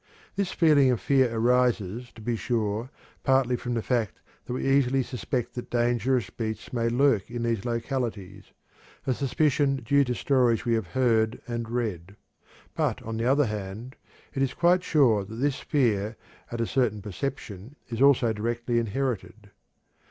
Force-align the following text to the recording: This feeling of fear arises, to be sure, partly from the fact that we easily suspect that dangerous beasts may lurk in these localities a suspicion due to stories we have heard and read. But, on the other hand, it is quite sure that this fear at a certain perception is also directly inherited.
This 0.35 0.51
feeling 0.51 0.89
of 0.89 0.99
fear 0.99 1.29
arises, 1.31 2.11
to 2.13 2.21
be 2.23 2.35
sure, 2.35 2.89
partly 3.23 3.55
from 3.55 3.75
the 3.75 3.83
fact 3.83 4.19
that 4.45 4.53
we 4.53 4.65
easily 4.67 5.03
suspect 5.03 5.53
that 5.53 5.69
dangerous 5.69 6.31
beasts 6.31 6.73
may 6.73 6.89
lurk 6.89 7.29
in 7.29 7.43
these 7.43 7.65
localities 7.65 8.45
a 9.05 9.13
suspicion 9.13 9.75
due 9.75 10.03
to 10.05 10.15
stories 10.15 10.65
we 10.65 10.73
have 10.73 10.87
heard 10.97 11.39
and 11.45 11.69
read. 11.69 12.15
But, 12.73 13.03
on 13.03 13.17
the 13.17 13.25
other 13.25 13.45
hand, 13.45 13.95
it 14.33 14.41
is 14.41 14.55
quite 14.55 14.83
sure 14.83 15.23
that 15.23 15.35
this 15.35 15.59
fear 15.59 16.17
at 16.51 16.59
a 16.61 16.65
certain 16.65 17.03
perception 17.03 17.75
is 17.89 18.01
also 18.01 18.33
directly 18.33 18.79
inherited. 18.79 19.51